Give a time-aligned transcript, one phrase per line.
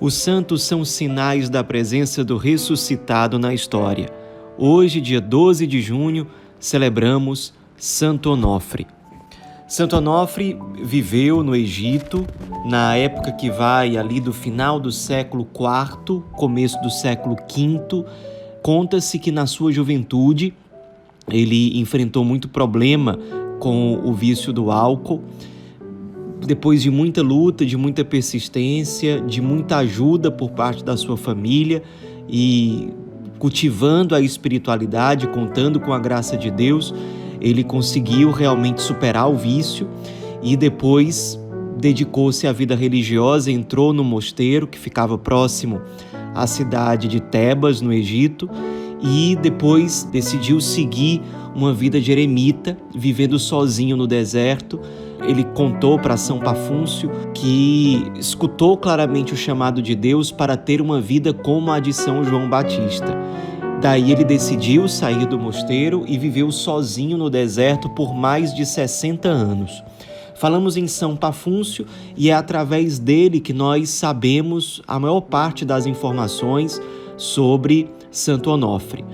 [0.00, 4.08] Os santos são sinais da presença do ressuscitado na história.
[4.56, 6.28] Hoje, dia 12 de junho,
[6.60, 8.86] celebramos Santo Onofre.
[9.66, 12.24] Santo Onofre viveu no Egito
[12.64, 18.04] na época que vai ali do final do século IV, começo do século V.
[18.62, 20.54] Conta-se que na sua juventude
[21.28, 23.18] ele enfrentou muito problema
[23.58, 25.24] com o vício do álcool.
[26.48, 31.82] Depois de muita luta, de muita persistência, de muita ajuda por parte da sua família
[32.26, 32.88] e
[33.38, 36.94] cultivando a espiritualidade, contando com a graça de Deus,
[37.38, 39.86] ele conseguiu realmente superar o vício
[40.42, 41.38] e depois
[41.78, 45.82] dedicou-se à vida religiosa, entrou no mosteiro que ficava próximo
[46.34, 48.48] à cidade de Tebas, no Egito,
[49.00, 51.22] e depois decidiu seguir
[51.54, 54.80] uma vida de eremita, vivendo sozinho no deserto.
[55.26, 61.00] Ele contou para São Pafúncio que escutou claramente o chamado de Deus para ter uma
[61.00, 63.16] vida como a de São João Batista.
[63.80, 69.28] Daí ele decidiu sair do mosteiro e viveu sozinho no deserto por mais de 60
[69.28, 69.82] anos.
[70.34, 75.84] Falamos em São Pafúncio e é através dele que nós sabemos a maior parte das
[75.84, 76.80] informações
[77.16, 79.04] sobre Santo Onofre.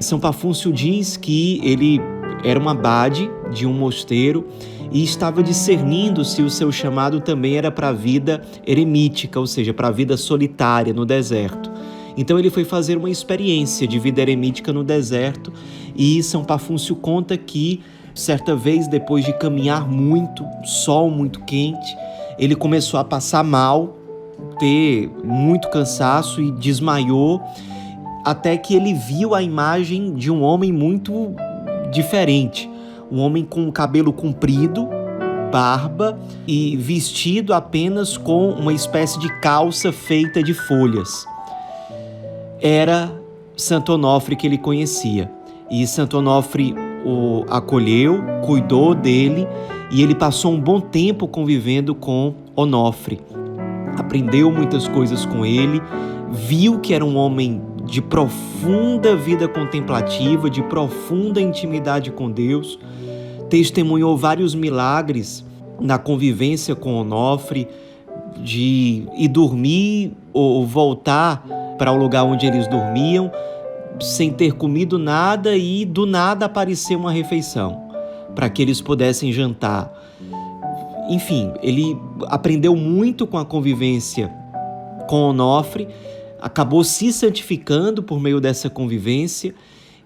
[0.00, 2.00] São Pafúncio diz que ele
[2.44, 4.46] era um abade de um mosteiro
[4.90, 9.72] e estava discernindo se o seu chamado também era para a vida eremítica, ou seja,
[9.72, 11.70] para a vida solitária no deserto.
[12.16, 15.52] Então ele foi fazer uma experiência de vida eremítica no deserto
[15.96, 17.80] e São Pafúncio conta que
[18.14, 21.96] certa vez depois de caminhar muito, sol muito quente,
[22.38, 23.96] ele começou a passar mal,
[24.58, 27.40] ter muito cansaço e desmaiou,
[28.24, 31.34] até que ele viu a imagem de um homem muito
[31.90, 32.70] diferente,
[33.10, 34.88] um homem com cabelo comprido,
[35.50, 41.26] barba e vestido apenas com uma espécie de calça feita de folhas
[42.62, 43.12] era
[43.56, 45.28] Santo Onofre que ele conhecia.
[45.68, 49.48] E Santo Onofre o acolheu, cuidou dele
[49.90, 53.20] e ele passou um bom tempo convivendo com Onofre.
[53.98, 55.82] Aprendeu muitas coisas com ele,
[56.30, 62.78] viu que era um homem de profunda vida contemplativa, de profunda intimidade com Deus,
[63.48, 65.44] testemunhou vários milagres
[65.80, 67.68] na convivência com Onofre,
[68.38, 71.44] de ir dormir ou voltar
[71.76, 73.30] para o lugar onde eles dormiam,
[74.00, 77.90] sem ter comido nada e do nada apareceu uma refeição
[78.34, 79.92] para que eles pudessem jantar.
[81.08, 81.96] Enfim, ele
[82.28, 84.32] aprendeu muito com a convivência
[85.08, 85.88] com Onofre,
[86.42, 89.54] acabou se santificando por meio dessa convivência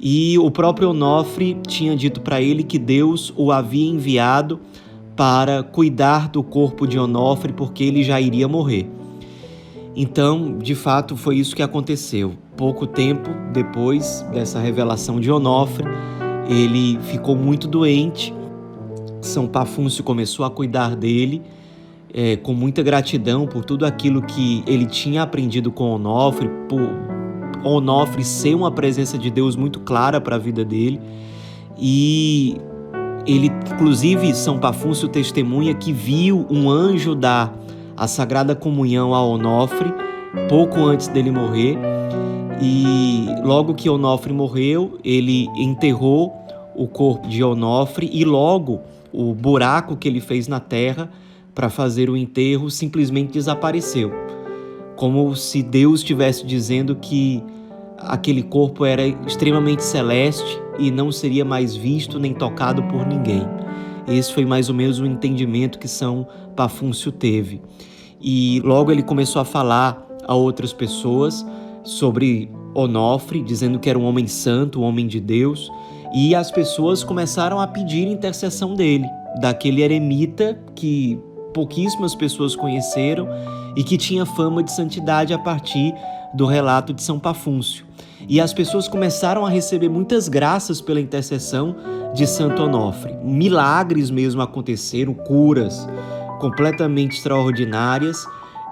[0.00, 4.60] e o próprio Onofre tinha dito para ele que Deus o havia enviado
[5.14, 8.90] para cuidar do corpo de Onofre porque ele já iria morrer.
[9.94, 12.34] Então, de fato, foi isso que aconteceu.
[12.56, 15.86] Pouco tempo depois dessa revelação de Onofre,
[16.48, 18.34] ele ficou muito doente.
[19.20, 21.40] São Pafúncio começou a cuidar dele
[22.14, 26.80] é, com muita gratidão por tudo aquilo que ele tinha aprendido com Onofre, por
[27.64, 31.00] Onofre ser uma presença de Deus muito clara para a vida dele.
[31.76, 32.56] E
[33.26, 37.52] ele, inclusive, São Pafúncio testemunha que viu um anjo dar
[37.96, 39.92] a Sagrada Comunhão a Onofre,
[40.48, 41.76] pouco antes dele morrer.
[42.62, 46.32] E logo que Onofre morreu, ele enterrou
[46.76, 48.80] o corpo de Onofre e logo
[49.12, 51.10] o buraco que ele fez na terra
[51.54, 54.12] para fazer o enterro simplesmente desapareceu.
[54.96, 57.42] Como se Deus estivesse dizendo que
[57.98, 63.42] aquele corpo era extremamente celeste e não seria mais visto nem tocado por ninguém.
[64.06, 67.62] Esse foi mais ou menos o entendimento que São Pafúncio teve.
[68.20, 71.44] E logo ele começou a falar a outras pessoas
[71.82, 75.70] sobre Onofre, dizendo que era um homem santo, um homem de Deus,
[76.14, 79.06] e as pessoas começaram a pedir intercessão dele,
[79.40, 81.18] daquele eremita que
[81.54, 83.28] pouquíssimas pessoas conheceram
[83.74, 85.94] e que tinha fama de santidade a partir
[86.34, 87.86] do relato de São Pafúncio.
[88.28, 91.76] E as pessoas começaram a receber muitas graças pela intercessão
[92.14, 93.14] de Santo Onofre.
[93.22, 95.86] Milagres mesmo aconteceram, curas
[96.40, 98.26] completamente extraordinárias.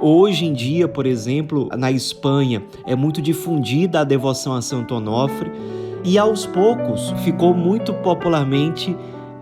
[0.00, 5.50] Hoje em dia, por exemplo, na Espanha, é muito difundida a devoção a Santo Onofre
[6.04, 8.94] e aos poucos ficou muito popularmente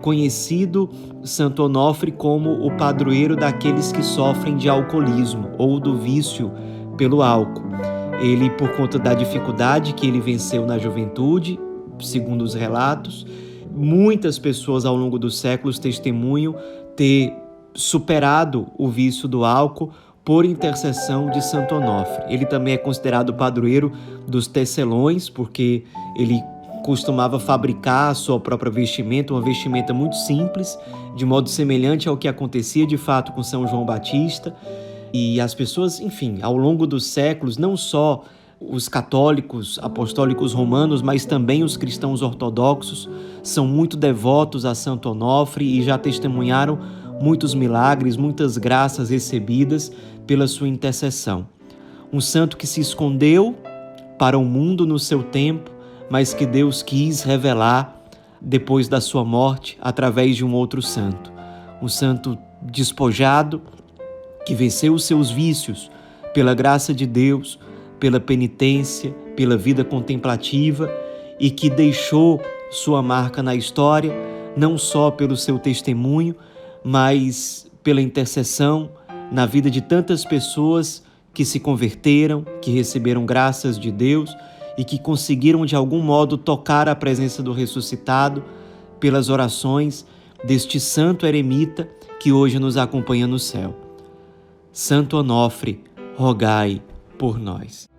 [0.05, 0.87] conhecido
[1.23, 6.51] Santo Onofre como o padroeiro daqueles que sofrem de alcoolismo ou do vício
[6.95, 7.65] pelo álcool.
[8.21, 11.59] Ele, por conta da dificuldade que ele venceu na juventude,
[11.99, 13.25] segundo os relatos,
[13.75, 16.55] muitas pessoas ao longo dos séculos testemunham
[16.95, 17.33] ter
[17.73, 19.91] superado o vício do álcool
[20.23, 22.25] por intercessão de Santo Onofre.
[22.31, 23.91] Ele também é considerado padroeiro
[24.27, 25.83] dos tecelões, porque
[26.15, 26.43] ele
[26.85, 30.77] costumava fabricar a sua própria vestimenta, uma vestimenta muito simples,
[31.15, 34.55] de modo semelhante ao que acontecia de fato com São João Batista.
[35.11, 38.21] E as pessoas, enfim, ao longo dos séculos, não só
[38.61, 43.09] os católicos apostólicos romanos, mas também os cristãos ortodoxos,
[43.41, 46.77] são muito devotos a Santo Onofre e já testemunharam
[47.19, 49.91] muitos milagres, muitas graças recebidas
[50.27, 51.47] pela sua intercessão.
[52.13, 53.55] Um santo que se escondeu
[54.19, 55.74] para o mundo no seu tempo,
[56.09, 58.03] mas que Deus quis revelar
[58.41, 61.31] depois da sua morte através de um outro santo.
[61.81, 63.61] Um santo despojado
[64.45, 65.89] que venceu os seus vícios
[66.33, 67.59] pela graça de Deus,
[67.99, 70.91] pela penitência, pela vida contemplativa
[71.39, 74.13] e que deixou sua marca na história,
[74.55, 76.35] não só pelo seu testemunho,
[76.83, 78.91] mas pela intercessão
[79.31, 81.03] na vida de tantas pessoas
[81.33, 84.35] que se converteram, que receberam graças de Deus
[84.77, 88.43] e que conseguiram de algum modo tocar a presença do ressuscitado
[88.99, 90.05] pelas orações
[90.43, 91.89] deste santo eremita
[92.19, 93.75] que hoje nos acompanha no céu.
[94.71, 95.83] Santo Onofre,
[96.17, 96.81] rogai
[97.17, 97.94] por nós.